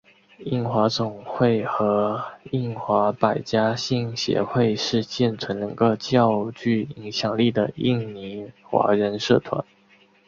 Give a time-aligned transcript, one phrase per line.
[0.39, 9.63] 印华总会和印华百家姓协会是现存两个较具影响力的印尼华人社团。